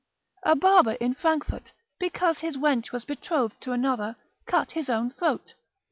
A 0.41 0.55
barber 0.55 0.93
in 0.93 1.13
Frankfort, 1.13 1.73
because 1.99 2.39
his 2.39 2.57
wench 2.57 2.91
was 2.91 3.05
betrothed 3.05 3.61
to 3.61 3.71
another, 3.71 4.15
cut 4.47 4.71
his 4.71 4.89
own 4.89 5.11
throat. 5.11 5.53